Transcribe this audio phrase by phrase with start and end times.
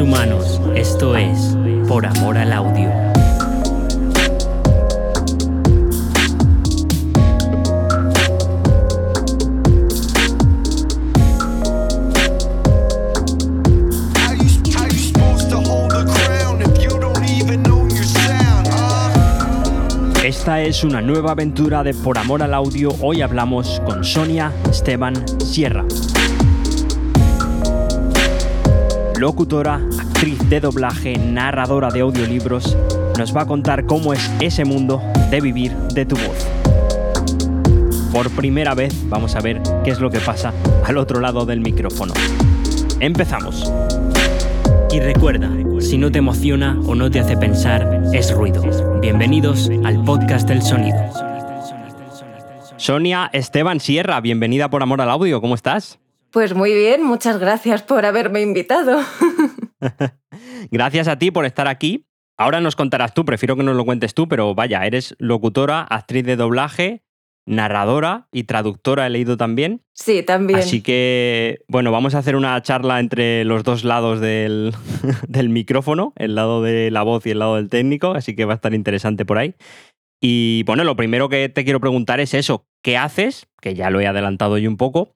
[0.00, 0.60] humanos.
[0.74, 1.56] Esto es
[1.88, 2.90] Por Amor al Audio.
[20.24, 22.90] Esta es una nueva aventura de Por Amor al Audio.
[23.00, 25.84] Hoy hablamos con Sonia Esteban Sierra.
[29.18, 29.80] Locutora,
[30.16, 32.74] actriz de doblaje, narradora de audiolibros,
[33.18, 36.48] nos va a contar cómo es ese mundo de vivir de tu voz.
[38.14, 40.54] Por primera vez vamos a ver qué es lo que pasa
[40.86, 42.14] al otro lado del micrófono.
[42.98, 43.70] Empezamos.
[44.90, 48.62] Y recuerda, si no te emociona o no te hace pensar, es ruido.
[49.02, 50.96] Bienvenidos al podcast del sonido.
[52.78, 55.98] Sonia Esteban Sierra, bienvenida por Amor al Audio, ¿cómo estás?
[56.36, 59.00] Pues muy bien, muchas gracias por haberme invitado.
[60.70, 62.08] Gracias a ti por estar aquí.
[62.36, 66.26] Ahora nos contarás tú, prefiero que nos lo cuentes tú, pero vaya, eres locutora, actriz
[66.26, 67.02] de doblaje,
[67.46, 69.82] narradora y traductora, he leído también.
[69.94, 70.58] Sí, también.
[70.58, 74.74] Así que, bueno, vamos a hacer una charla entre los dos lados del,
[75.28, 78.52] del micrófono, el lado de la voz y el lado del técnico, así que va
[78.52, 79.54] a estar interesante por ahí.
[80.20, 83.46] Y bueno, lo primero que te quiero preguntar es eso, ¿qué haces?
[83.62, 85.14] Que ya lo he adelantado yo un poco.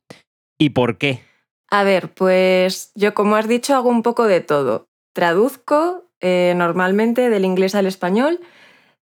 [0.60, 1.22] ¿Y por qué?
[1.70, 4.88] A ver, pues yo como has dicho hago un poco de todo.
[5.14, 8.40] Traduzco eh, normalmente del inglés al español.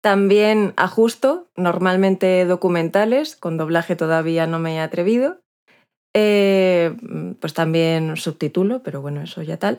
[0.02, 5.38] También ajusto, normalmente documentales, con doblaje todavía no me he atrevido.
[6.12, 6.94] Eh,
[7.40, 9.78] pues también subtitulo, pero bueno, eso ya tal.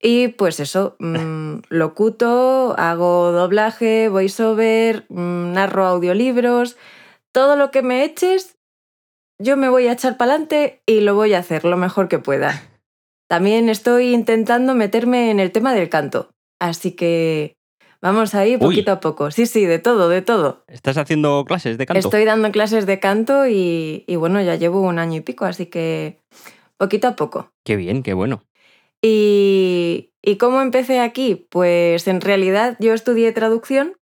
[0.00, 6.76] Y pues eso, mm, locuto, hago doblaje, voiceover, mm, narro audiolibros,
[7.32, 8.55] todo lo que me eches,
[9.38, 12.18] yo me voy a echar para adelante y lo voy a hacer lo mejor que
[12.18, 12.62] pueda.
[13.28, 17.56] También estoy intentando meterme en el tema del canto, así que
[18.00, 19.30] vamos ahí poquito a poco.
[19.30, 20.64] Sí, sí, de todo, de todo.
[20.68, 21.98] ¿Estás haciendo clases de canto?
[21.98, 25.66] Estoy dando clases de canto y, y bueno, ya llevo un año y pico, así
[25.66, 26.20] que
[26.76, 27.50] poquito a poco.
[27.64, 28.44] Qué bien, qué bueno.
[29.02, 31.46] ¿Y, ¿Y cómo empecé aquí?
[31.50, 33.96] Pues en realidad yo estudié traducción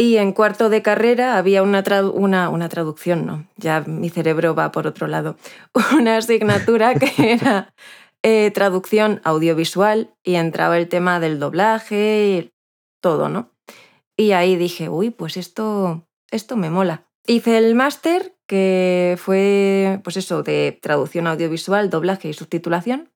[0.00, 1.84] y en cuarto de carrera había una,
[2.14, 5.36] una, una traducción, no, ya mi cerebro va por otro lado,
[5.94, 7.74] una asignatura que era
[8.22, 12.50] eh, traducción audiovisual y entraba el tema del doblaje y
[13.02, 13.50] todo, ¿no?
[14.16, 17.06] Y ahí dije, uy, pues esto, esto me mola.
[17.26, 23.12] Hice el máster que fue, pues eso, de traducción audiovisual, doblaje y subtitulación.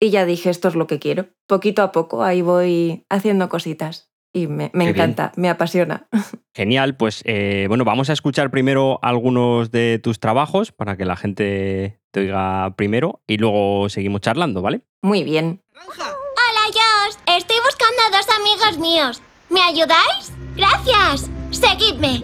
[0.00, 1.26] Y ya dije, esto es lo que quiero.
[1.46, 4.07] Poquito a poco ahí voy haciendo cositas.
[4.32, 4.88] Y me, me bien.
[4.96, 6.06] encanta, me apasiona.
[6.54, 11.16] Genial, pues eh, bueno, vamos a escuchar primero algunos de tus trabajos para que la
[11.16, 14.82] gente te oiga primero y luego seguimos charlando, ¿vale?
[15.02, 15.62] Muy bien.
[15.74, 17.16] Hola, Josh.
[17.38, 19.22] Estoy buscando a dos amigos míos.
[19.50, 20.32] ¿Me ayudáis?
[20.56, 21.30] Gracias.
[21.50, 22.22] Seguidme.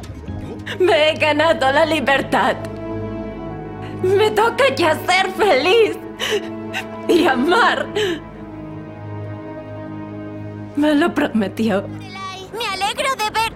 [0.78, 2.56] Me he ganado la libertad.
[4.02, 5.96] Me toca ya ser feliz
[7.08, 7.86] y amar.
[10.76, 11.86] Me lo prometió.
[11.88, 13.52] Me alegro de ver.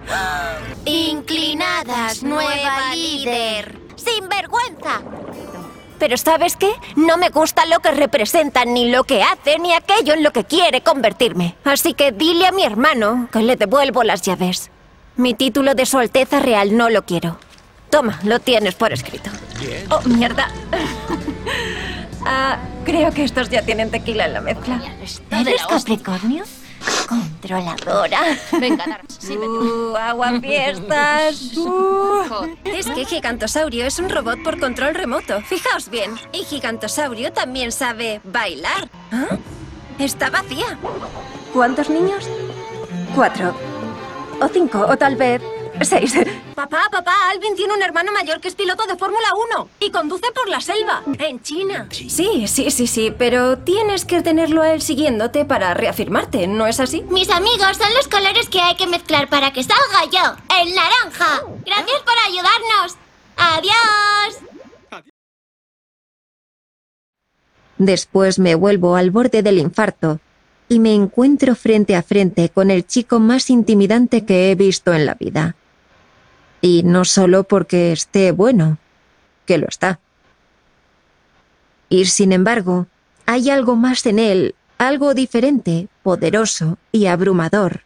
[0.85, 3.77] Inclinadas, nueva líder.
[3.95, 5.01] Sin vergüenza.
[5.99, 6.71] Pero ¿sabes qué?
[6.95, 10.45] No me gusta lo que representan, ni lo que hacen, ni aquello en lo que
[10.45, 11.55] quiere convertirme.
[11.65, 14.71] Así que dile a mi hermano que le devuelvo las llaves.
[15.17, 17.37] Mi título de Su Alteza Real no lo quiero.
[17.89, 19.29] Toma, lo tienes por escrito.
[19.89, 20.49] Oh, mierda.
[22.25, 24.81] Ah, creo que estos ya tienen tequila en la mezcla.
[25.31, 26.43] ¿Eres Capricornio?
[27.09, 28.19] Controladora.
[28.59, 31.57] Venga, Uh, agua fiestas.
[31.57, 32.55] Uh.
[32.63, 35.41] Es que Gigantosaurio es un robot por control remoto.
[35.41, 36.15] Fijaos bien.
[36.31, 38.89] Y Gigantosaurio también sabe bailar.
[39.11, 39.37] ¿Ah?
[39.97, 40.77] Está vacía.
[41.53, 42.29] ¿Cuántos niños?
[43.15, 43.53] Cuatro.
[44.41, 45.41] O cinco, o tal vez
[45.83, 46.13] seis.
[46.55, 50.31] Papá, papá, Alvin tiene un hermano mayor que es piloto de Fórmula 1 y conduce
[50.33, 51.87] por la selva, en China.
[51.91, 56.79] Sí, sí, sí, sí, pero tienes que tenerlo a él siguiéndote para reafirmarte, ¿no es
[56.79, 57.03] así?
[57.09, 61.43] Mis amigos son los colores que hay que mezclar para que salga yo, el naranja.
[61.65, 62.97] Gracias por ayudarnos.
[63.37, 64.49] Adiós.
[67.77, 70.19] Después me vuelvo al borde del infarto
[70.67, 75.05] y me encuentro frente a frente con el chico más intimidante que he visto en
[75.05, 75.55] la vida.
[76.61, 78.77] Y no solo porque esté bueno,
[79.45, 79.99] que lo está.
[81.89, 82.87] Y sin embargo,
[83.25, 87.81] hay algo más en él, algo diferente, poderoso y abrumador.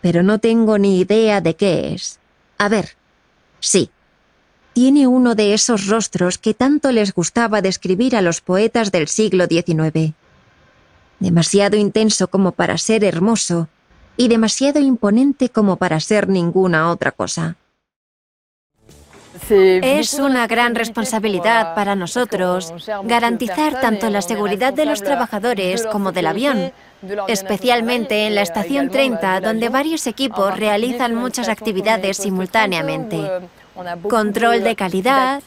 [0.00, 2.18] Pero no tengo ni idea de qué es.
[2.58, 2.96] A ver,
[3.60, 3.90] sí.
[4.72, 9.46] Tiene uno de esos rostros que tanto les gustaba describir a los poetas del siglo
[9.46, 10.14] XIX.
[11.18, 13.68] demasiado intenso como para ser hermoso
[14.16, 17.56] y demasiado imponente como para ser ninguna otra cosa.
[19.48, 22.72] Es una gran responsabilidad para nosotros
[23.04, 26.72] garantizar tanto la seguridad de los trabajadores como del avión,
[27.28, 33.28] especialmente en la estación 30, donde varios equipos realizan muchas actividades simultáneamente.
[34.08, 35.42] Control de calidad,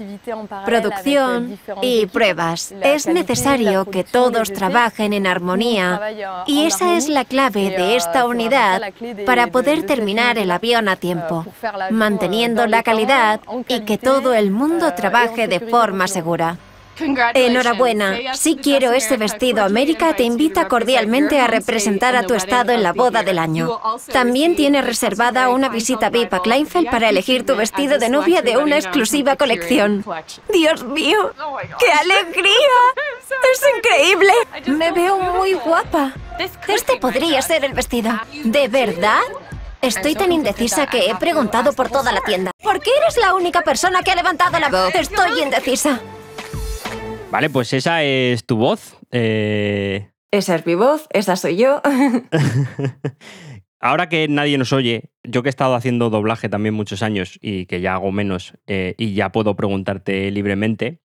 [0.65, 2.74] producción y pruebas.
[2.81, 6.00] Es necesario que todos trabajen en armonía.
[6.45, 8.81] y esa es la clave de esta unidad
[9.25, 11.45] para poder terminar el avión a tiempo,
[11.91, 16.57] manteniendo la calidad y que todo el mundo trabaje de forma segura.
[17.34, 18.36] Enhorabuena.
[18.36, 22.94] Si quiero ese vestido, América te invita cordialmente a representar a tu estado en la
[22.94, 23.80] boda del año.
[24.12, 28.57] También tienes reservada una visita VIP a Kleinfeld para elegir tu vestido de novia de
[28.57, 30.06] una exclusiva colección.
[30.51, 31.34] Dios mío,
[31.80, 32.54] qué alegría.
[33.51, 34.31] Es increíble.
[34.68, 36.13] Me veo muy guapa.
[36.68, 38.12] Este podría ser el vestido.
[38.44, 39.22] ¿De verdad?
[39.81, 42.51] Estoy tan indecisa que he preguntado por toda la tienda.
[42.62, 44.96] ¿Por qué eres la única persona que ha levantado la voz?
[44.96, 46.00] Estoy indecisa.
[47.33, 48.95] Vale, pues esa es tu voz.
[49.09, 51.81] Eh, Esa es mi voz, esa soy yo.
[53.80, 57.65] Ahora que nadie nos oye, yo que he estado haciendo doblaje también muchos años y
[57.65, 61.00] que ya hago menos eh, y ya puedo preguntarte libremente,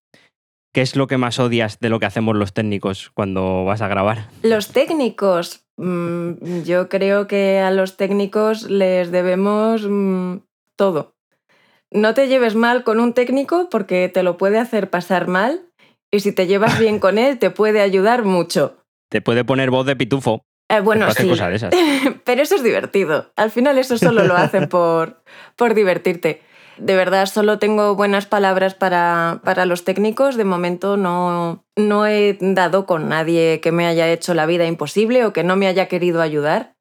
[0.75, 3.89] ¿qué es lo que más odias de lo que hacemos los técnicos cuando vas a
[3.89, 4.29] grabar?
[4.43, 10.41] Los técnicos, mm, yo creo que a los técnicos les debemos mm,
[10.77, 11.15] todo.
[11.91, 15.68] No te lleves mal con un técnico porque te lo puede hacer pasar mal
[16.11, 18.77] y si te llevas bien con él te puede ayudar mucho.
[19.11, 20.43] Te puede poner voz de pitufo.
[20.69, 21.29] Eh, bueno, sí.
[21.29, 21.75] cosas de esas.
[22.25, 23.33] Pero eso es divertido.
[23.37, 25.23] Al final eso solo lo hacen por,
[25.57, 26.43] por divertirte.
[26.77, 30.37] De verdad, solo tengo buenas palabras para, para los técnicos.
[30.37, 35.25] De momento no, no he dado con nadie que me haya hecho la vida imposible
[35.25, 36.77] o que no me haya querido ayudar.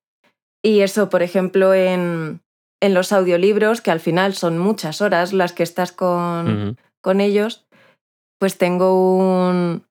[0.62, 2.42] Y eso, por ejemplo, en,
[2.82, 7.67] en los audiolibros, que al final son muchas horas las que estás con, con ellos,
[8.40, 9.86] pues tengo un,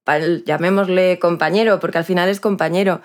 [0.45, 3.01] llamémosle compañero, porque al final es compañero.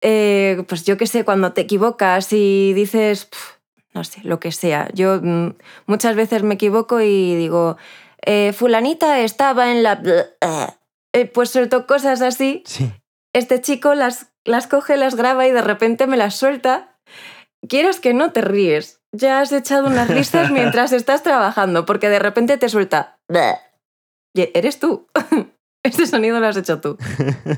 [0.00, 3.56] Eh, pues yo qué sé, cuando te equivocas y dices, "Pf,
[3.96, 4.88] no sé, lo que sea.
[4.92, 5.54] Yo mm,
[5.86, 7.78] muchas veces me equivoco y digo,
[8.24, 10.02] eh, fulanita estaba en la...
[11.12, 12.62] Eh, pues suelto cosas así.
[12.66, 12.92] Sí.
[13.32, 16.98] Este chico las, las coge, las graba y de repente me las suelta.
[17.66, 19.00] Quieras que no te ríes.
[19.12, 23.18] Ya has echado unas risas mientras estás trabajando, porque de repente te suelta.
[24.54, 25.06] Eres tú.
[25.86, 26.98] Este sonido lo has hecho tú.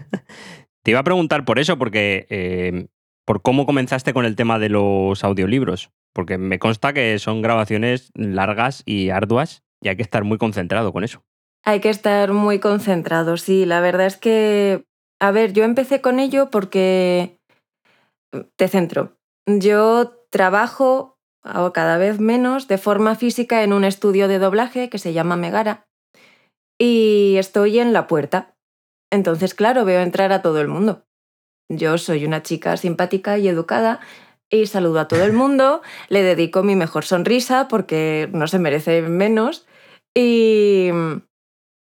[0.82, 2.88] Te iba a preguntar por eso, porque eh,
[3.24, 8.10] por cómo comenzaste con el tema de los audiolibros, porque me consta que son grabaciones
[8.14, 11.22] largas y arduas y hay que estar muy concentrado con eso.
[11.64, 13.64] Hay que estar muy concentrado, sí.
[13.64, 14.84] La verdad es que,
[15.20, 17.38] a ver, yo empecé con ello porque
[18.56, 19.16] te centro.
[19.46, 24.98] Yo trabajo hago cada vez menos de forma física en un estudio de doblaje que
[24.98, 25.87] se llama Megara
[26.78, 28.54] y estoy en la puerta.
[29.10, 31.04] Entonces, claro, veo entrar a todo el mundo.
[31.70, 34.00] Yo soy una chica simpática y educada
[34.50, 39.02] y saludo a todo el mundo, le dedico mi mejor sonrisa porque no se merece
[39.02, 39.66] menos
[40.14, 40.90] y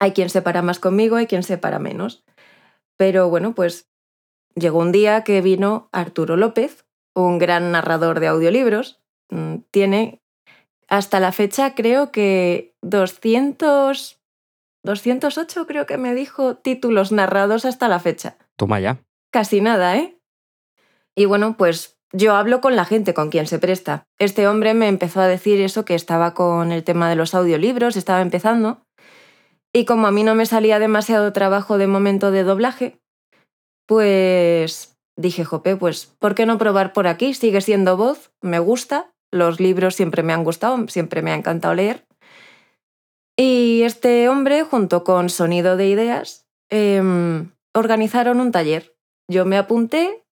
[0.01, 2.25] hay quien se para más conmigo, hay quien se para menos.
[2.99, 3.89] Pero bueno, pues
[4.55, 6.85] llegó un día que vino Arturo López,
[7.15, 9.01] un gran narrador de audiolibros.
[9.31, 10.21] Mm, Tiene
[10.89, 14.22] hasta la fecha creo que 200,
[14.85, 18.37] 208 creo que me dijo títulos narrados hasta la fecha.
[18.57, 18.99] Toma ya.
[19.31, 20.19] Casi nada, ¿eh?
[21.15, 24.07] Y bueno, pues yo hablo con la gente con quien se presta.
[24.19, 27.97] Este hombre me empezó a decir eso, que estaba con el tema de los audiolibros,
[27.97, 28.85] estaba empezando.
[29.73, 33.01] Y como a mí no me salía demasiado trabajo de momento de doblaje,
[33.87, 37.33] pues dije, jope, pues ¿por qué no probar por aquí?
[37.33, 41.75] Sigue siendo voz, me gusta, los libros siempre me han gustado, siempre me ha encantado
[41.75, 42.05] leer.
[43.37, 48.95] Y este hombre, junto con Sonido de Ideas, em, organizaron un taller.
[49.29, 50.25] Yo me apunté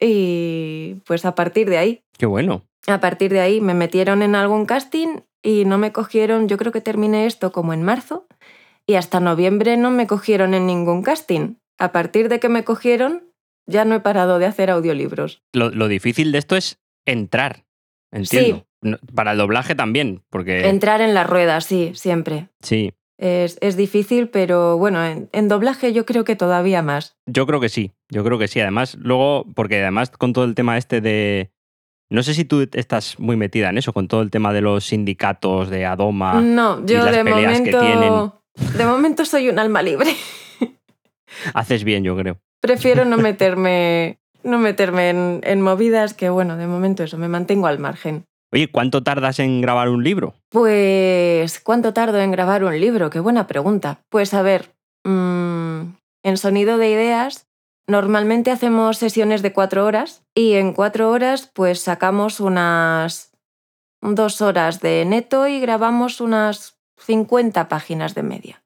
[0.00, 2.62] y pues a partir de ahí, Qué bueno.
[2.86, 6.72] a partir de ahí me metieron en algún casting y no me cogieron, yo creo
[6.72, 8.26] que terminé esto como en marzo
[8.86, 11.54] y hasta noviembre no me cogieron en ningún casting.
[11.78, 13.32] A partir de que me cogieron
[13.66, 15.42] ya no he parado de hacer audiolibros.
[15.52, 17.64] Lo, lo difícil de esto es entrar.
[18.12, 18.56] Entiendo.
[18.58, 18.65] No-
[19.14, 20.68] Para el doblaje también, porque...
[20.68, 22.48] Entrar en la rueda, sí, siempre.
[22.60, 27.16] Sí, Es, es difícil, pero bueno, en, en doblaje yo creo que todavía más.
[27.26, 27.92] yo creo que sí.
[28.10, 28.60] Yo creo que sí.
[28.60, 31.50] Además, luego, porque además con todo el tema este de...
[32.08, 34.84] No sé si tú estás muy metida en eso, con todo el tema de los
[34.84, 36.40] sindicatos de Adoma.
[36.40, 37.80] no, y yo las de peleas que momento...
[37.80, 38.78] tienen.
[38.78, 40.10] De momento soy un alma libre.
[41.54, 42.38] Haces bien, yo creo.
[42.60, 47.66] prefiero no meterme, no meterme en, en movidas que, bueno, de momento eso, me mantengo
[47.66, 48.24] al margen.
[48.52, 50.34] Oye, ¿cuánto tardas en grabar un libro?
[50.48, 53.10] Pues, ¿cuánto tardo en grabar un libro?
[53.10, 54.00] Qué buena pregunta.
[54.08, 54.74] Pues a ver,
[55.04, 55.80] mm,
[56.22, 57.48] en Sonido de Ideas
[57.86, 63.32] normalmente hacemos sesiones de cuatro horas y en cuatro horas pues sacamos unas
[64.00, 68.64] dos horas de neto y grabamos unas 50 páginas de media.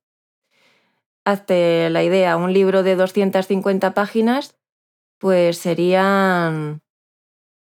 [1.24, 4.56] Hazte la idea, un libro de 250 páginas
[5.18, 6.82] pues serían...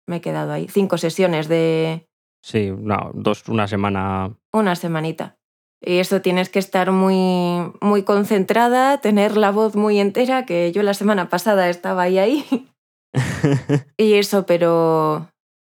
[0.07, 0.67] Me he quedado ahí.
[0.67, 2.07] Cinco sesiones de,
[2.43, 4.35] Sí, no, dos, una semana.
[4.53, 5.37] una semanita.
[5.83, 10.83] Y eso tienes que estar muy, muy concentrada, tener la voz muy entera, que yo
[10.83, 12.67] la semana pasada estaba ahí ahí.
[13.97, 15.27] y eso, pero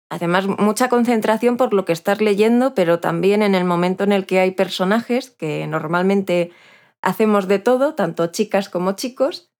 [0.10, 4.26] además mucha concentración por lo que estás leyendo, pero también en el momento en el
[4.26, 6.52] que hay personajes, que normalmente
[7.02, 9.52] hacemos de todo, tanto chicas como chicos,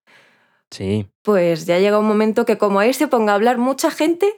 [0.72, 1.08] Sí.
[1.24, 4.34] pues ya llega un momento que como ahí se ponga a hablar mucha gente,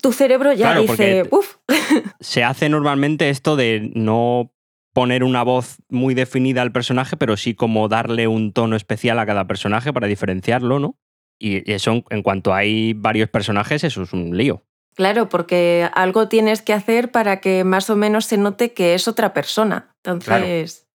[0.00, 1.56] tu cerebro ya Claro, dice, uff,
[2.20, 4.52] Se hace normalmente esto de no
[4.92, 9.26] poner una voz muy definida al personaje, pero sí como darle un tono especial a
[9.26, 10.98] cada personaje para diferenciarlo, ¿no?
[11.38, 14.64] Y eso, en- cuanto hay varios personajes, eso es un lío.
[14.96, 19.06] Claro, porque algo tienes que hacer para que más o menos se note que es
[19.06, 19.94] otra persona.
[20.02, 20.88] Entonces,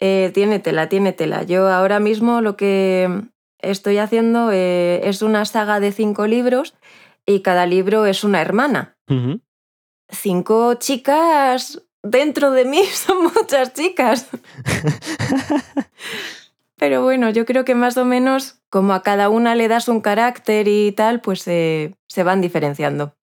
[0.00, 1.44] eh, tiene tela, tiene tela.
[1.44, 3.08] Yo ahora mismo lo que
[3.60, 6.74] estoy haciendo eh, es una saga de cinco libros
[7.28, 8.96] y cada libro es una hermana.
[10.08, 14.28] Cinco chicas dentro de mí son muchas chicas.
[16.76, 20.00] Pero bueno, yo creo que más o menos como a cada una le das un
[20.00, 23.14] carácter y tal, pues eh, se van diferenciando.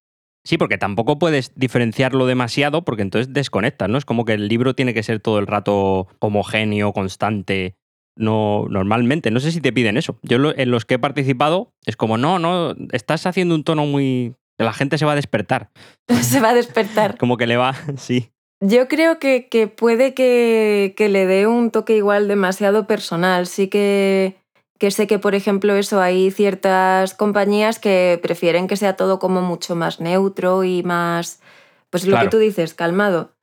[0.43, 3.97] Sí, porque tampoco puedes diferenciarlo demasiado porque entonces desconectas, ¿no?
[3.97, 7.75] Es como que el libro tiene que ser todo el rato homogéneo, constante.
[8.17, 10.17] No, normalmente, no sé si te piden eso.
[10.22, 13.86] Yo lo- en los que he participado es como, no, no, estás haciendo un tono
[13.86, 14.36] muy...
[14.57, 15.69] La gente se va a despertar.
[16.22, 17.17] se va a despertar.
[17.17, 18.29] Como que le va, sí.
[18.62, 23.48] Yo creo que, que puede que, que le dé un toque igual demasiado personal.
[23.48, 24.38] Sí que,
[24.79, 29.41] que sé que, por ejemplo, eso hay ciertas compañías que prefieren que sea todo como
[29.41, 31.41] mucho más neutro y más,
[31.89, 32.27] pues lo Claro.
[32.27, 33.34] que tú dices, calmado.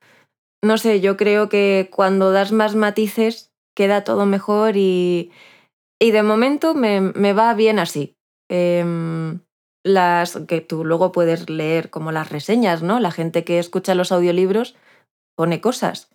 [0.63, 5.31] No sé, yo creo que cuando das más matices queda todo mejor y,
[6.01, 8.15] y de momento me, me va bien así.
[8.49, 9.39] Em,
[9.85, 12.99] las que tú luego puedes leer como las reseñas, ¿no?
[12.99, 14.75] La gente que escucha los audiolibros
[15.35, 16.09] pone cosas.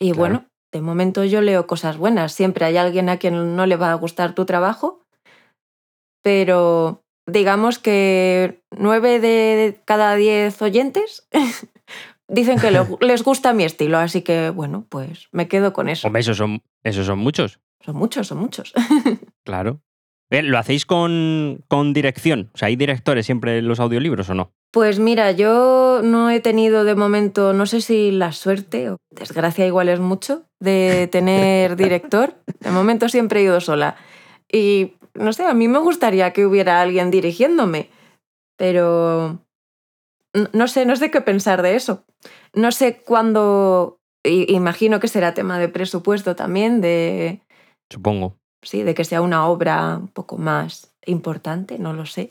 [0.00, 0.18] Y Claro.
[0.18, 2.32] bueno, de momento yo leo cosas buenas.
[2.32, 5.02] Siempre hay alguien a quien no le va a gustar tu trabajo,
[6.22, 11.28] pero digamos que nueve de cada diez oyentes
[12.30, 16.06] dicen que le- les gusta mi estilo, así que bueno, pues me quedo con eso.
[16.06, 17.60] Hombre, esos son, esos son muchos.
[17.84, 18.72] Son muchos, son muchos.
[19.44, 19.80] Claro.
[20.30, 22.50] ¿Lo hacéis con, con dirección?
[22.54, 24.52] O sea, ¿hay directores siempre en los audiolibros o no?
[24.70, 29.66] Pues mira, yo no he tenido de momento, no sé si la suerte o desgracia
[29.66, 32.34] igual es mucho, de tener director.
[32.60, 33.96] De momento siempre he ido sola.
[34.52, 37.90] Y no sé, a mí me gustaría que hubiera alguien dirigiéndome,
[38.56, 39.40] pero
[40.52, 42.04] no sé, no sé qué pensar de eso.
[42.54, 47.40] No sé cuándo, imagino que será tema de presupuesto también, de,
[47.90, 48.36] Supongo.
[48.62, 52.30] sí, de que sea una obra un poco más importante, no lo sé.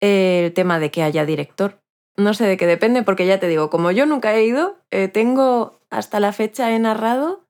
[0.00, 1.80] El tema de que haya director.
[2.16, 5.08] No sé de qué depende, porque ya te digo, como yo nunca he ido, eh,
[5.08, 7.44] tengo hasta la fecha he narrado,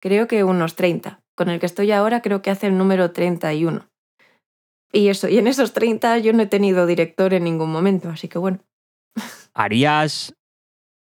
[0.00, 1.20] creo que unos 30.
[1.36, 3.88] Con el que estoy ahora creo que hace el número 31.
[4.92, 8.28] Y eso, y en esos 30 yo no he tenido director en ningún momento, así
[8.28, 8.60] que bueno.
[9.54, 10.34] ¿Harías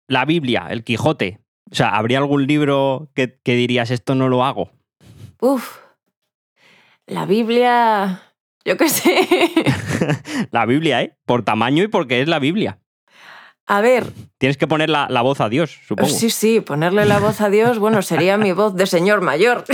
[0.08, 1.40] la Biblia, el Quijote?
[1.72, 4.72] O sea, ¿habría algún libro que, que dirías esto no lo hago?
[5.40, 5.78] Uf,
[7.06, 8.24] la Biblia,
[8.66, 9.28] yo qué sé.
[10.52, 11.18] la Biblia, ¿eh?
[11.26, 12.80] Por tamaño y porque es la Biblia.
[13.66, 14.06] A ver,
[14.38, 16.10] Tienes que poner la, la voz a Dios, supongo.
[16.10, 19.64] Sí, sí, ponerle la voz a Dios, bueno, sería mi voz de señor mayor.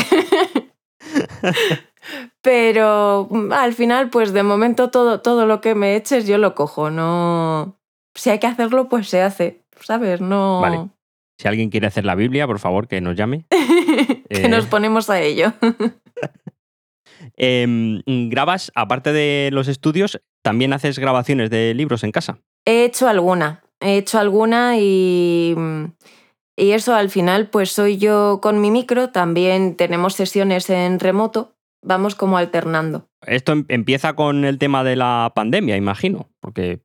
[2.41, 6.89] Pero al final, pues de momento todo, todo lo que me eches yo lo cojo,
[6.89, 7.77] no...
[8.15, 10.21] Si hay que hacerlo, pues se hace, ¿sabes?
[10.21, 10.61] No...
[10.61, 10.89] Vale.
[11.39, 13.45] Si alguien quiere hacer la Biblia, por favor, que nos llame.
[13.49, 14.47] que Eh.
[14.49, 15.53] nos ponemos a ello.
[17.37, 22.39] Em, grabas, aparte de los estudios, también haces grabaciones de libros en casa.
[22.65, 25.55] He hecho alguna, he hecho alguna y,
[26.57, 31.55] y eso al final pues soy yo con mi micro, también tenemos sesiones en remoto,
[31.81, 33.07] vamos como alternando.
[33.25, 36.81] Esto em- empieza con el tema de la pandemia, imagino, porque...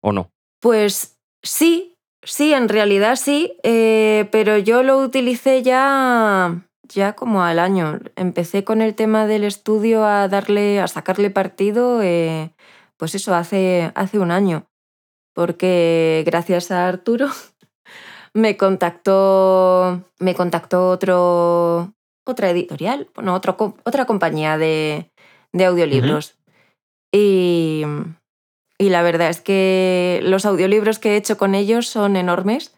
[0.00, 0.30] ¿O no?
[0.60, 7.58] Pues sí, sí, en realidad sí, eh, pero yo lo utilicé ya ya como al
[7.58, 8.00] año.
[8.16, 12.54] Empecé con el tema del estudio a darle, a sacarle partido, eh,
[12.96, 14.66] pues eso, hace, hace un año.
[15.34, 17.28] Porque gracias a Arturo
[18.34, 21.94] me contactó, me contactó otro,
[22.26, 25.10] otra editorial, bueno, otro otra compañía de,
[25.52, 26.38] de audiolibros.
[27.12, 27.84] y,
[28.78, 32.74] y la verdad es que los audiolibros que he hecho con ellos son enormes.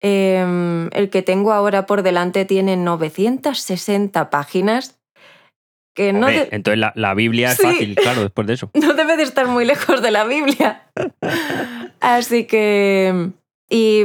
[0.00, 5.00] Em, el que tengo ahora por delante tiene 960 páginas.
[5.94, 8.70] Que no, Hombre, de- Entonces la, la Biblia es fácil, claro, después de eso.
[8.74, 10.88] no debe de estar muy lejos de la Biblia.
[12.00, 13.30] Así que...
[13.68, 14.04] Y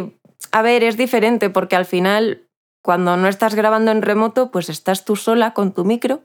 [0.51, 2.47] a ver, es diferente porque al final,
[2.83, 6.23] cuando no estás grabando en remoto, pues estás tú sola con tu micro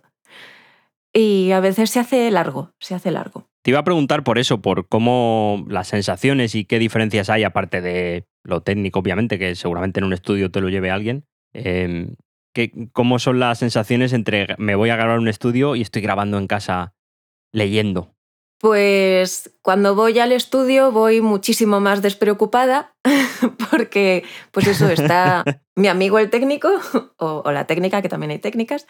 [1.12, 3.47] y a veces se hace largo, se hace largo.
[3.62, 7.80] Te iba a preguntar por eso, por cómo las sensaciones y qué diferencias hay, aparte
[7.80, 11.24] de lo técnico, obviamente, que seguramente en un estudio te lo lleve alguien.
[11.54, 12.14] eh,
[12.54, 16.38] que- ¿Cómo son las sensaciones entre me voy a grabar un estudio y estoy grabando
[16.38, 16.94] en casa
[17.52, 18.14] leyendo?
[18.60, 22.92] Pues cuando voy al estudio voy muchísimo más despreocupada
[23.70, 25.44] porque pues eso está
[25.76, 26.68] mi amigo el técnico
[27.18, 28.86] o, o la técnica, que también hay técnicas,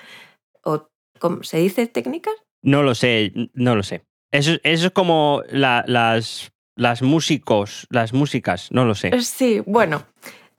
[0.64, 2.34] o ¿cómo ¿se dice técnicas?
[2.62, 4.04] No lo sé, no lo sé.
[4.32, 9.18] Eso, eso es como la- las, las músicos, las músicas, no lo sé.
[9.22, 10.04] Sí, bueno,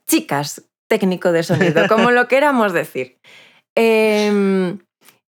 [0.08, 3.20] chicas, técnico de sonido, como lo queramos decir.
[3.76, 4.80] Em,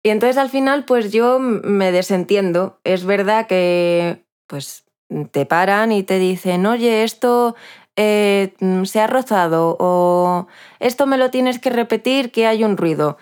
[0.03, 2.79] y entonces al final, pues yo me desentiendo.
[2.83, 4.83] Es verdad que, pues,
[5.31, 7.55] te paran y te dicen, oye, esto
[7.95, 8.53] eh,
[8.85, 10.47] se ha rozado o
[10.79, 13.17] esto me lo tienes que repetir que hay un ruido.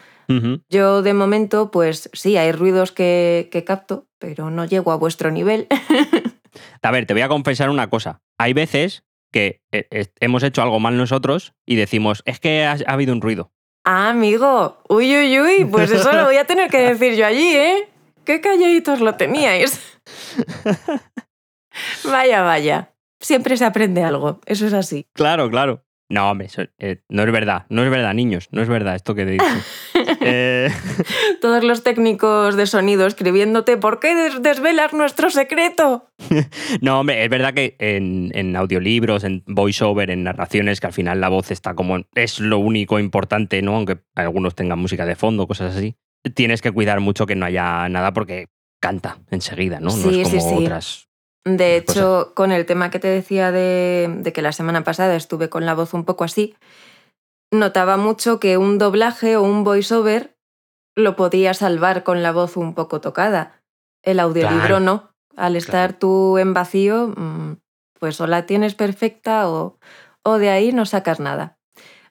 [0.69, 5.31] Yo de momento, pues sí, hay ruidos que, que capto, pero no llego a vuestro
[5.31, 5.67] nivel.
[6.81, 8.21] A ver, te voy a confesar una cosa.
[8.37, 12.93] Hay veces que eh, hemos hecho algo mal nosotros y decimos, es que ha, ha
[12.93, 13.51] habido un ruido.
[13.85, 14.81] Ah, amigo.
[14.89, 15.65] Uy, uy, uy.
[15.65, 17.89] Pues eso lo voy a tener que decir yo allí, ¿eh?
[18.25, 19.99] Qué calladitos lo teníais.
[22.03, 22.93] vaya, vaya.
[23.19, 24.39] Siempre se aprende algo.
[24.45, 25.07] Eso es así.
[25.13, 25.85] Claro, claro.
[26.09, 27.65] No, hombre, eso, eh, no es verdad.
[27.69, 28.47] No es verdad, niños.
[28.51, 29.45] No es verdad esto que te he dicho.
[30.21, 30.69] Eh,
[31.41, 36.05] Todos los técnicos de sonido escribiéndote, ¿por qué des- desvelas nuestro secreto?
[36.81, 41.21] no, hombre, es verdad que en, en audiolibros, en voiceover, en narraciones, que al final
[41.21, 41.97] la voz está como.
[42.15, 43.75] Es lo único importante, ¿no?
[43.75, 45.95] Aunque algunos tengan música de fondo, cosas así.
[46.35, 48.47] Tienes que cuidar mucho que no haya nada porque
[48.81, 49.85] canta enseguida, ¿no?
[49.95, 50.55] no Sí, es sí, como sí.
[50.65, 51.05] otras.
[51.45, 55.47] De hecho, con el tema que te decía de, de que la semana pasada estuve
[55.49, 56.53] con la voz un poco así,
[57.51, 60.35] notaba mucho que un doblaje o un voiceover
[60.95, 63.61] lo podía salvar con la voz un poco tocada.
[64.03, 64.79] El audiolibro Claro.
[64.79, 65.09] no.
[65.35, 67.53] Al estar tú en vacío, mm,
[67.99, 69.77] pues o la tienes perfecta o,
[70.23, 71.57] o de ahí no sacas nada.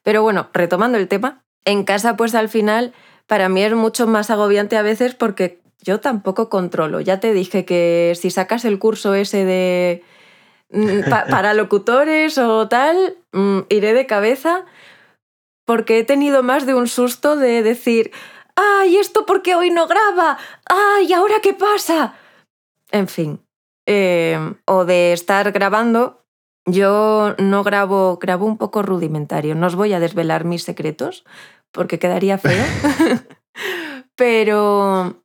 [0.03, 2.95] Pero bueno, retomando el tema, en casa pues al final
[3.27, 7.01] para mí es mucho más agobiante a veces porque yo tampoco controlo.
[7.01, 10.03] Ya te dije que si sacas el curso ese de
[10.71, 14.65] mm, pa- para locutores o tal, mm, iré de cabeza
[15.69, 18.11] porque he tenido más de un susto de decir,
[18.57, 20.39] ¡ay, esto por qué hoy no graba!
[20.65, 22.15] ¡ay, ahora qué pasa!
[22.91, 23.45] En fin,
[23.87, 26.25] eh, o de estar grabando.
[26.65, 29.55] Yo no grabo, grabo un poco rudimentario.
[29.55, 31.27] No os voy a desvelar mis secretos
[31.71, 32.65] porque quedaría feo.
[34.17, 35.23] Pero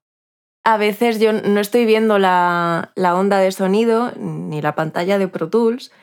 [0.65, 5.29] a veces yo no estoy viendo la, la onda de sonido ni la pantalla de
[5.29, 5.93] Pro Tools.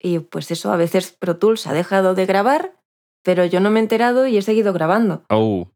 [0.00, 2.75] Y pues eso, a veces Pro Tools ha dejado de grabar,
[3.26, 5.24] pero yo no me he enterado y he seguido grabando.
[5.30, 5.66] Oh,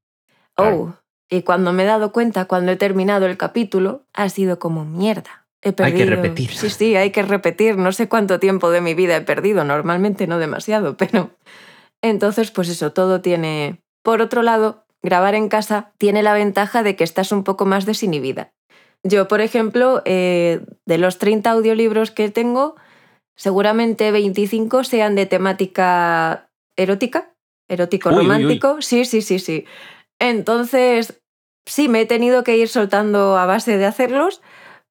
[0.56, 0.94] Oh,
[1.28, 5.48] y cuando me he dado cuenta, cuando he terminado el capítulo, ha sido como mierda.
[5.62, 6.16] He Hay que perdido.
[6.16, 6.50] repetir.
[6.52, 7.76] Sí, sí, hay que repetir.
[7.76, 11.30] No sé cuánto tiempo de mi vida he perdido, normalmente no demasiado, pero.
[12.02, 13.80] Entonces, pues eso, todo tiene.
[14.04, 17.84] Por otro lado, grabar en casa tiene la ventaja de que estás un poco más
[17.84, 18.52] desinhibida.
[19.02, 22.76] Yo, por ejemplo, eh, de los 30 audiolibros que tengo,
[23.34, 27.29] seguramente 25 sean de temática erótica,
[27.70, 28.24] erótico Uy, uy, uy.
[28.24, 28.83] romántico.
[28.83, 29.64] Sí, sí, sí, sí.
[30.18, 31.22] Entonces,
[31.66, 34.42] sí, me he tenido que ir soltando a base de hacerlos,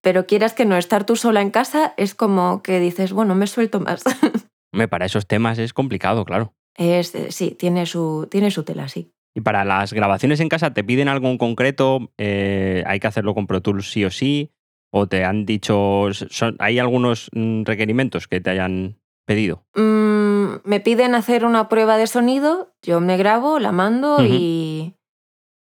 [0.01, 3.47] pero quieras que no estar tú sola en casa es como que dices, bueno, me
[3.47, 4.03] suelto más.
[4.73, 6.53] hombre, para esos temas es complicado, claro.
[6.75, 9.11] es, eh, sí, tiene su, tiene su tela, sí.
[9.35, 12.11] Y para las grabaciones en casa, ¿te piden algo en concreto?
[12.17, 14.51] Eh, ¿Hay que hacerlo con Pro Tools sí o sí?
[14.91, 18.98] ¿O te han dicho, son- hay algunos mm, requerimientos que te hayan
[19.29, 19.63] pedido?
[19.75, 24.95] Mm, me piden hacer una prueba de sonido, yo me grabo, la mando y,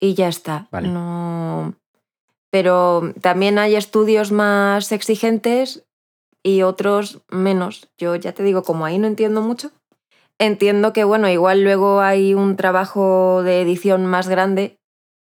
[0.01, 0.67] y ya está.
[0.73, 0.89] Vale.
[0.89, 1.77] No...
[2.51, 5.85] Pero también hay estudios más exigentes
[6.43, 7.89] y otros menos.
[7.97, 9.71] Yo ya te digo, como ahí no entiendo mucho,
[10.41, 14.81] Entiendo que, bueno, igual luego hay un trabajo de edición más grande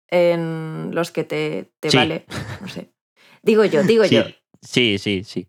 [0.09, 1.99] en los que te, te Sí.
[1.99, 2.25] vale.
[2.63, 2.91] No sé.
[3.43, 4.23] Digo yo, digo Sí, yo.
[4.63, 5.23] sí, sí.
[5.23, 5.49] Sí,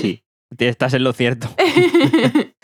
[0.00, 0.23] sí.
[0.58, 1.48] Estás en lo cierto.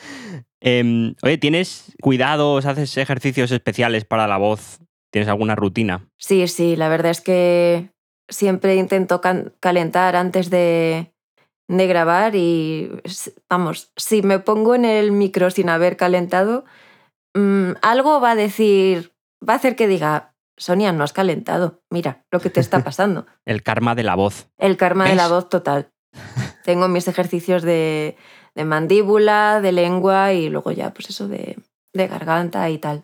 [0.63, 4.79] Em, oye, ¿tienes cuidados, haces ejercicios especiales para la voz?
[5.11, 6.07] ¿Tienes alguna rutina?
[6.19, 7.91] Sí, sí, la verdad es que
[8.29, 9.23] siempre intento
[9.59, 11.15] calentar antes de,
[11.69, 12.91] de grabar y,
[13.49, 16.65] vamos, si me pongo en el micro sin haber calentado,
[17.35, 19.13] mm, algo va a decir,
[19.47, 23.27] va a hacer que diga, Sonia, no has calentado, mira lo que te está pasando.
[23.47, 24.49] El karma de la voz.
[24.59, 25.91] El karma de la voz total.
[26.71, 28.17] Tengo mis ejercicios de,
[28.55, 31.57] de mandíbula, de lengua y luego ya, pues eso de,
[31.93, 33.03] de garganta y tal.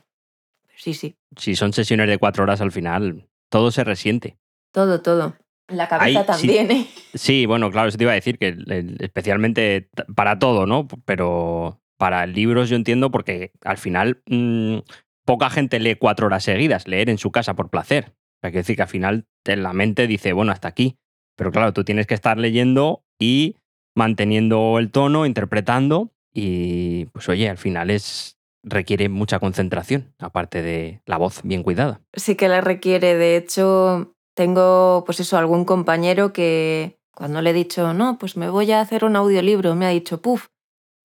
[0.77, 4.37] Sí, sí, Si son sesiones de cuatro horas al final, todo se resiente.
[4.73, 5.35] todo, todo.
[5.69, 6.47] La cabeza Ahí sí.
[6.47, 6.87] también, ¿eh?
[7.15, 8.57] Sí, bueno, claro, eso te iba a decir que
[9.01, 10.87] especialmente para todo, ¿no?
[11.05, 14.79] Pero para libros yo entiendo porque al final mm,
[15.25, 18.13] poca gente lee cuatro horas seguidas, leer en su casa por placer.
[18.15, 20.99] O sea, quiere decir que al final la mente dice, bueno, hasta aquí.
[21.37, 23.57] Pero claro, tú tienes que estar leyendo y
[23.95, 31.01] manteniendo el tono, interpretando y pues oye, al final es requiere mucha concentración, aparte de
[31.07, 32.01] la voz bien cuidada.
[32.13, 33.15] sí que la requiere.
[33.15, 38.51] De hecho, tengo, pues eso, algún compañero que cuando le he dicho, no, pues me
[38.51, 40.49] voy a hacer un audiolibro, me ha dicho, puf,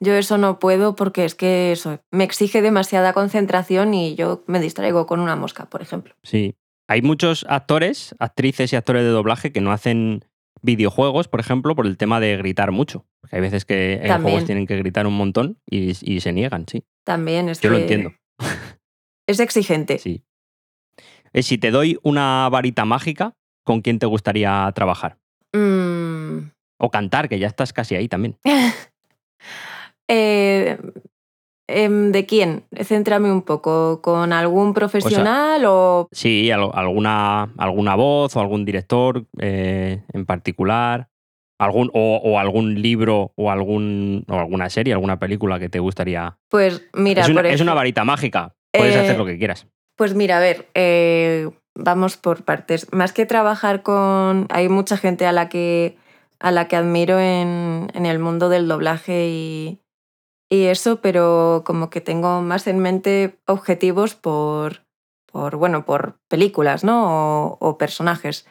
[0.02, 4.60] yo eso no puedo porque es que eso me exige demasiada concentración y yo me
[4.60, 6.16] distraigo con una mosca, por ejemplo.
[6.24, 6.56] Sí.
[6.90, 10.26] Hay muchos actores, actrices y actores de doblaje que no hacen
[10.62, 13.06] videojuegos, por ejemplo, por el tema de gritar mucho.
[13.20, 14.22] Porque hay veces que en También.
[14.22, 16.84] juegos tienen que gritar un montón y, y se niegan, sí.
[17.04, 18.14] También es Yo lo entiendo.
[19.28, 19.98] Es exigente.
[20.00, 20.24] Sí.
[21.34, 25.18] Eh, si te doy una varita mágica, ¿con quién te gustaría trabajar?
[25.54, 28.38] Mm, O cantar, que ya estás casi ahí también.
[30.08, 30.78] eh,
[31.72, 32.64] ¿De quién?
[32.84, 34.02] Céntrame un poco.
[34.02, 41.08] ¿Con algún profesional o, Sí, al- alguna, alguna voz o algún director eh, en particular.
[41.60, 46.38] Algún, o, o algún libro o, algún, o alguna serie, alguna película que te gustaría.
[46.50, 48.56] Pues mira, es, una, por es una ejemplo- varita mágica.
[48.74, 49.68] Puedes Eh, hacer lo que quieras.
[49.96, 52.92] Pues mira, a ver, eh, vamos por partes.
[52.92, 54.48] Más que trabajar con.
[54.50, 55.98] Hay mucha gente a la que,
[56.40, 59.81] a la que admiro en, en el mundo del doblaje y,
[60.52, 64.84] y eso, pero como que tengo más en mente objetivos por,
[65.26, 67.54] por bueno, por películas, ¿no?
[67.54, 68.46] O, o personajes.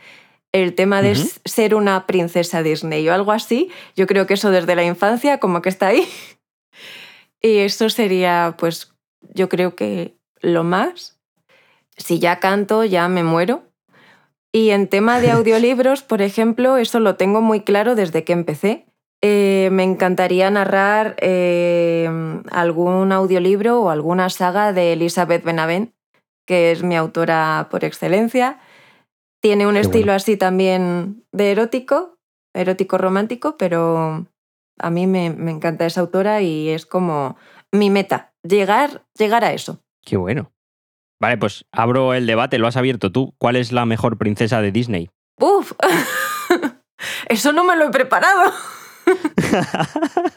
[0.51, 4.77] El tema de ser una princesa Disney o algo así, yo creo que eso desde
[4.77, 6.09] la infancia como que está ahí.
[7.43, 8.93] Y eso sería, pues,
[9.33, 11.19] yo creo que lo más.
[11.97, 13.63] Si ya canto, ya me muero.
[14.53, 18.90] Y en tema de audiolibros, por ejemplo, eso lo tengo muy claro desde que empecé.
[19.23, 22.09] Eh, me encantaría narrar eh,
[22.51, 25.93] algún audiolibro o alguna saga de Elizabeth Benavent,
[26.47, 28.61] que es mi autora por excelencia.
[29.43, 30.15] Tiene un Qué estilo bueno.
[30.15, 32.17] así también de erótico,
[32.55, 34.27] erótico romántico, pero
[34.79, 37.37] a mí me, me encanta esa autora y es como
[37.73, 39.81] mi meta, llegar, llegar a eso.
[40.05, 40.51] Qué bueno.
[41.21, 43.35] Vale, pues abro el debate, lo has abierto tú.
[43.37, 45.11] ¿Cuál es la mejor princesa de Disney?
[45.39, 45.73] ¡Uf!
[47.29, 48.53] Eso no me lo he preparado.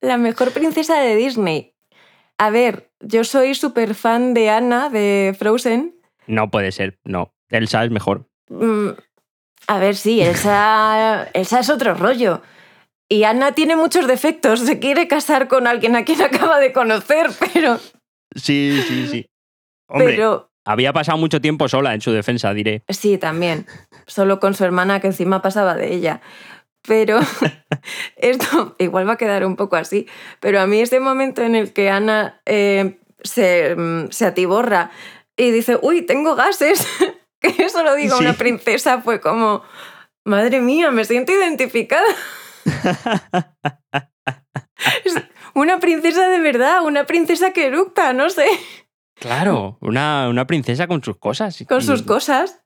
[0.00, 1.74] La mejor princesa de Disney.
[2.38, 5.94] A ver, yo soy súper fan de Anna de Frozen.
[6.26, 7.34] No puede ser, no.
[7.48, 8.28] Elsa es mejor.
[8.48, 8.90] Mm,
[9.66, 12.42] A ver, sí, Elsa, Elsa es otro rollo.
[13.08, 14.60] Y Anna tiene muchos defectos.
[14.60, 17.78] Se quiere casar con alguien a quien acaba de conocer, pero.
[18.36, 19.26] Sí, sí, sí.
[19.88, 22.84] Hombre, pero había pasado mucho tiempo sola en su defensa, diré.
[22.90, 23.66] Sí, también.
[24.06, 26.20] Solo con su hermana que encima pasaba de ella.
[26.88, 27.20] Pero
[28.16, 30.08] esto igual va a quedar un poco así.
[30.40, 34.90] Pero a mí ese momento en el que Ana eh, se, mm, se atiborra
[35.36, 36.84] y dice, uy, tengo gases,
[37.40, 39.62] que eso lo digo a una princesa, fue como,
[40.24, 42.08] madre mía, me siento identificada.
[45.54, 48.46] Una princesa de verdad, una princesa que eructa, no sé,
[49.20, 51.64] Claro, una, una princesa con sus cosas.
[51.68, 52.60] con sus cosas.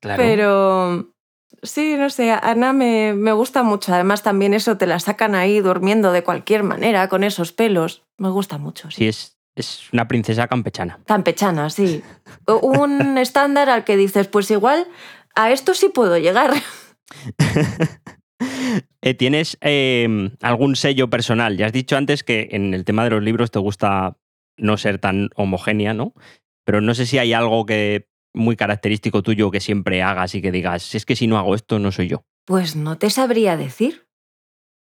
[0.00, 0.22] Claro.
[0.22, 1.13] Pero
[1.62, 3.94] sí, no sé, Ana me, me gusta mucho.
[3.94, 8.04] Además, también eso te la sacan ahí durmiendo de cualquier manera, con esos pelos.
[8.18, 8.96] Me gusta mucho, sí.
[8.96, 11.00] Sí, es, es una princesa campechana.
[11.06, 12.02] Campechana, sí.
[12.46, 14.86] Un estándar al que dices, pues igual
[15.34, 16.52] a esto sí puedo llegar.
[19.00, 21.58] Eh, ¿Tienes eh, algún sello personal?
[21.58, 24.16] Ya has dicho antes que en el tema de los libros te gusta
[24.56, 26.14] no ser tan homogénea, ¿no?
[26.64, 30.52] Pero no sé si hay algo que muy característico tuyo que siempre hagas y que
[30.52, 32.24] digas, "Si es que si no hago esto, no soy yo.
[32.46, 34.06] Pues no te sabría decir.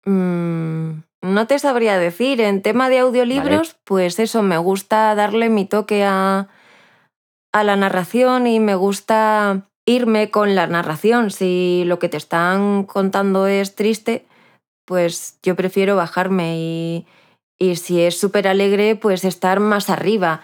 [0.05, 2.41] Mm, no te sabría decir.
[2.41, 6.47] En tema de audiolibros, pues eso, me gusta darle mi toque a,
[7.53, 11.31] a la narración y me gusta irme con la narración.
[11.31, 14.25] Si lo que te están contando es triste,
[14.85, 17.05] pues yo prefiero bajarme y,
[17.59, 20.41] y si es súper alegre, pues estar más arriba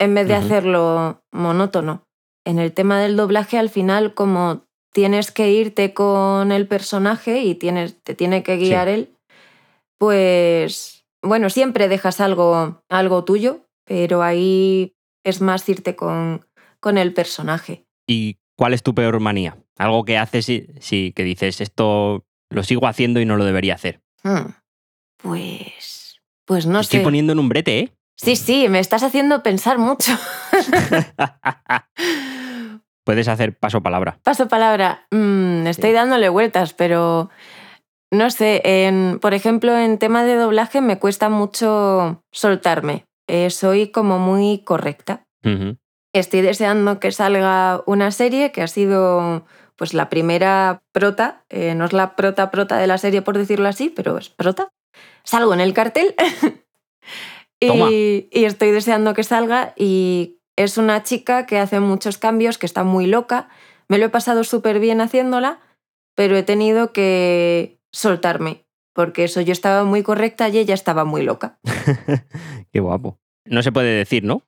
[0.00, 2.02] en vez de hacerlo monótono.
[2.44, 7.54] En el tema del doblaje, al final, como tienes que irte con el personaje y
[7.54, 8.64] tienes, te tiene que Sí.
[8.64, 9.14] guiar él,
[9.98, 16.44] pues bueno, siempre dejas algo, algo tuyo, pero ahí es más irte con,
[16.80, 17.84] con el personaje.
[18.08, 19.56] ¿Y cuál es tu peor manía?
[19.78, 23.74] Algo que haces y sí, que dices, esto lo sigo haciendo y no lo debería
[23.74, 24.00] hacer.
[24.24, 24.50] Hmm,
[25.22, 27.04] Pues, pues no Estoy sé.
[27.04, 27.92] poniendo en un brete, ¿eh?
[28.16, 30.12] Sí, sí, me estás haciendo pensar mucho.
[33.04, 34.18] Puedes hacer paso palabra.
[34.22, 35.06] Paso palabra.
[35.10, 35.94] Mm, estoy Sí.
[35.94, 37.30] dándole vueltas, pero
[38.12, 38.60] no sé.
[38.64, 43.04] En, por ejemplo, en tema de doblaje me cuesta mucho soltarme.
[43.28, 45.24] Eh, soy como muy correcta.
[46.14, 49.44] Estoy deseando que salga una serie que ha sido
[49.76, 51.42] pues la primera prota.
[51.48, 54.68] eh, no es la prota prota de la serie por decirlo así, pero es prota.
[55.24, 56.14] Salgo en el cartel
[57.60, 62.66] y, y estoy deseando que salga y es una chica que hace muchos cambios, que
[62.66, 63.48] está muy loca.
[63.88, 65.60] Me lo he pasado súper bien haciéndola,
[66.14, 71.22] pero he tenido que soltarme, porque eso yo estaba muy correcta y ella estaba muy
[71.22, 71.58] loca.
[72.72, 73.18] Qué guapo.
[73.44, 74.42] No se puede decir, ¿no?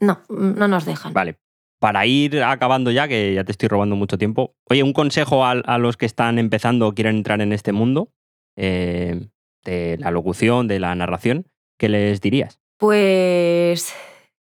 [0.00, 1.12] No, no nos dejan.
[1.12, 1.38] Vale.
[1.80, 4.54] Para ir acabando ya, que ya te estoy robando mucho tiempo.
[4.70, 8.10] Oye, un consejo a, a los que están empezando o quieren entrar en este mundo
[8.56, 9.28] eh,
[9.64, 11.46] de la locución, de la narración,
[11.78, 12.60] ¿qué les dirías?
[12.78, 13.94] Pues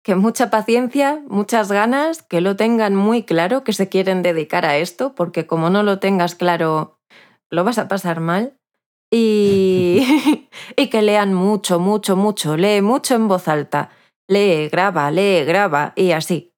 [0.03, 4.77] que mucha paciencia, muchas ganas, que lo tengan muy claro, que se quieren dedicar a
[4.77, 6.99] esto, porque como no lo tengas claro,
[7.49, 8.57] lo vas a pasar mal.
[9.11, 13.91] Y, y que lean mucho, mucho, mucho, lee mucho en voz alta,
[14.27, 16.53] lee, graba, lee, graba, y así.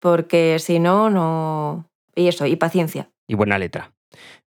[0.00, 1.86] Porque si no, no...
[2.14, 3.10] Y eso, y paciencia.
[3.26, 3.93] Y buena letra.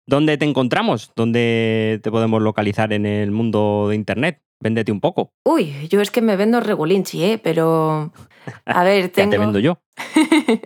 [0.10, 1.12] ¿Dónde te encontramos?
[1.16, 4.42] ¿Dónde te podemos localizar en el mundo de Internet?
[4.62, 5.32] Véndete un poco.
[5.46, 7.38] Uy, yo es que me vendo regulinchi, ¿eh?
[7.42, 8.12] Pero...
[8.66, 9.30] A ver, Ya tengo...
[9.32, 9.78] te vendo yo.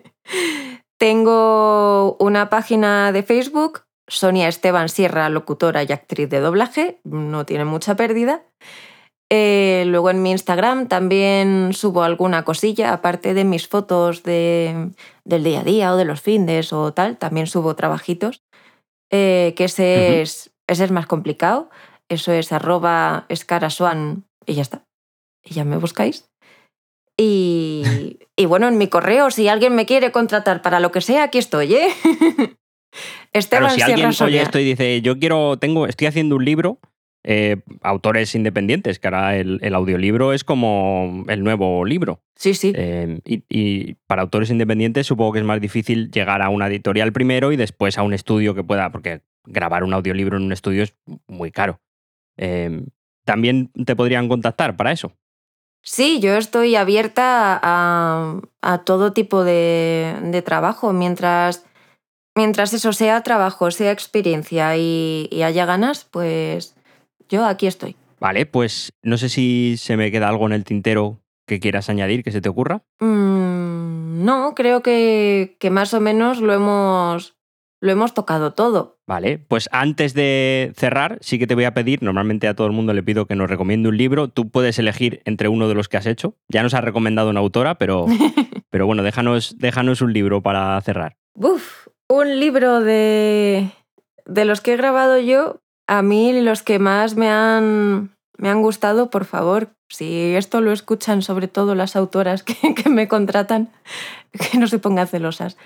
[0.98, 7.66] Tengo una página de Facebook, Sonia Esteban Sierra, locutora y actriz de doblaje, no tiene
[7.66, 8.44] mucha pérdida.
[9.30, 14.92] Eh, luego en mi Instagram también subo alguna cosilla, aparte de mis fotos de-
[15.26, 18.42] del día a día o de los findes o tal, también subo trabajitos,
[19.14, 21.70] eh, que ese, es, ese es más complicado.
[22.10, 24.86] Eso es arroba escaraswan y ya está.
[25.44, 26.30] Y ya me buscáis.
[27.16, 31.24] Y, y bueno, en mi correo, si alguien me quiere contratar para lo que sea,
[31.24, 31.88] aquí estoy, ¿eh?
[33.34, 34.42] Esteban Claro, si alguien Sierra oye Sonia.
[34.44, 36.80] esto y dice, yo quiero, tengo, estoy haciendo un libro,
[37.24, 42.22] eh, autores independientes, que ahora el, el audiolibro es como el nuevo libro.
[42.36, 42.74] Sí, sí.
[42.76, 47.14] Eh, y, y para autores independientes supongo que es más difícil llegar a una editorial
[47.14, 50.84] primero y después a un estudio que pueda, porque grabar un audiolibro en un estudio
[50.84, 50.96] es
[51.28, 51.80] muy caro.
[52.38, 52.84] Eh,
[53.26, 55.14] También te podrían contactar para eso.
[55.82, 61.66] Sí, yo estoy abierta a, a todo tipo de, de trabajo, mientras,
[62.36, 66.76] mientras eso sea trabajo, sea experiencia y, y haya ganas, pues
[67.34, 67.96] yo aquí estoy.
[68.20, 72.24] Vale, pues no sé si se me queda algo en el tintero que quieras añadir,
[72.24, 72.84] que se te ocurra.
[73.00, 77.36] Mm, no, creo que, que más o menos lo hemos,
[77.82, 79.00] lo hemos tocado todo.
[79.08, 82.74] Vale, pues antes de cerrar, sí que te voy a pedir, normalmente a todo el
[82.74, 85.90] mundo le pido que nos recomiende un libro, tú puedes elegir entre uno de los
[85.90, 86.36] que has hecho.
[86.48, 88.06] Ya nos has recomendado una autora, pero,
[88.70, 91.18] pero bueno, déjanos, déjanos un libro para cerrar.
[91.34, 93.72] Uf, un libro de,
[94.26, 98.62] de los que he grabado yo, a mí los que más me han, me han
[98.62, 103.70] gustado, por favor, si esto lo escuchan sobre todo las autoras que, que me contratan,
[104.32, 105.58] que no se pongan celosas.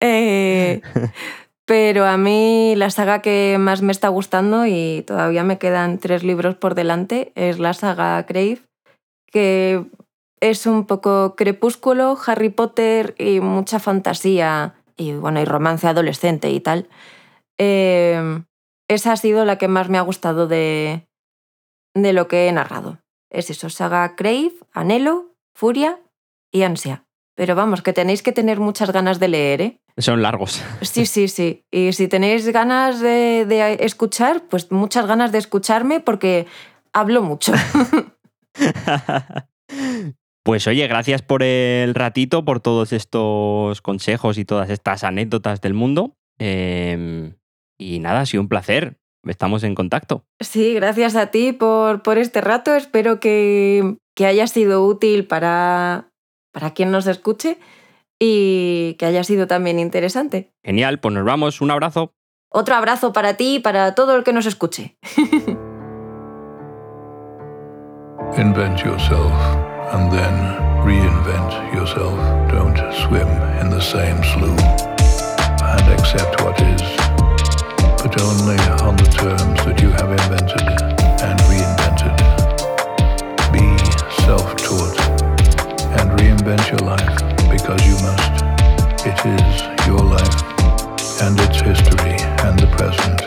[0.00, 0.80] Eh,
[1.66, 6.24] pero a mí la saga que más me está gustando y todavía me quedan tres
[6.24, 8.60] libros por delante es la saga Crave,
[9.30, 9.84] que
[10.40, 16.60] es un poco crepúsculo, Harry Potter y mucha fantasía y bueno, y romance adolescente y
[16.60, 16.88] tal.
[17.58, 18.42] Eh,
[18.94, 21.06] esa ha sido la que más me ha gustado de,
[21.94, 22.98] de lo que he narrado.
[23.30, 26.00] Es eso, saga Crave, Anhelo, Furia
[26.50, 27.04] y Ansia.
[27.36, 29.80] Pero vamos, que tenéis que tener muchas ganas de leer, ¿eh?
[29.96, 30.62] Son largos.
[30.82, 31.64] Sí, sí, sí.
[31.70, 36.46] Y si tenéis ganas de, de escuchar, pues muchas ganas de escucharme porque
[36.92, 37.52] hablo mucho.
[40.42, 45.74] Pues oye, gracias por el ratito, por todos estos consejos y todas estas anécdotas del
[45.74, 46.16] mundo.
[46.38, 47.34] Eh,
[47.80, 48.98] y nada, ha sido un placer.
[49.26, 50.24] estamos en contacto.
[50.38, 52.74] Sí, gracias a ti por, por este rato.
[52.76, 56.10] Espero que, que haya sido útil para,
[56.52, 57.58] para quien nos escuche
[58.18, 60.52] y que haya sido también interesante.
[60.62, 61.60] Genial, pues nos vamos.
[61.60, 62.12] Un abrazo.
[62.52, 64.96] Otro abrazo para ti y para todo el que nos escuche.
[68.36, 69.32] Invent yourself
[69.92, 70.34] and then
[70.84, 72.18] reinvent yourself.
[72.50, 73.28] Don't swim
[73.60, 74.60] in the same slough
[75.62, 76.82] and accept what is,
[78.02, 80.64] but only on the terms that you have invented
[81.20, 82.16] and reinvented.
[83.52, 83.66] Be
[84.24, 84.98] self taught
[86.00, 87.16] and reinvent your life
[87.52, 88.34] because you must.
[89.04, 90.40] It is your life,
[91.20, 93.20] and its history and the present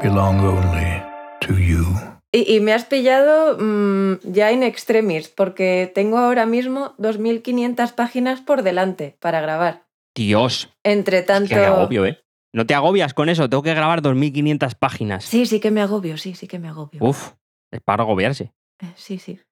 [0.00, 1.02] belong only
[1.40, 1.84] to you.
[2.32, 8.40] Y, y me has pillado mm, ya in extremis, porque tengo ahora mismo 2.500 páginas
[8.40, 9.84] por delante para grabar.
[10.14, 11.48] Dios, Entre tanto...
[11.48, 12.23] qué agobio, ¿eh?
[12.54, 15.24] No te agobias con eso, tengo que grabar 2.500 páginas.
[15.24, 17.02] Sí, sí que me agobio, sí, sí que me agobio.
[17.02, 17.32] Uf,
[17.72, 18.52] es para agobiarse.
[18.80, 19.34] Eh, Sí, sí.
[19.34, 19.42] Yo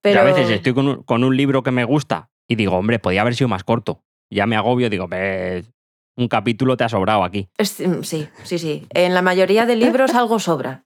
[0.00, 2.98] Pero a veces estoy con un, con un libro que me gusta y digo, hombre,
[2.98, 4.02] podía haber sido más corto.
[4.28, 5.70] Ya me agobio, digo, "Ves,
[6.16, 7.48] un capítulo te ha sobrado aquí.
[7.58, 8.86] Mm, Sí, sí, sí.
[8.90, 10.80] En la mayoría de libros algo sobra.